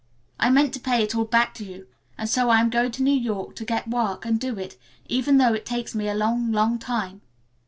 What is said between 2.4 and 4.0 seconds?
I am going to New York to get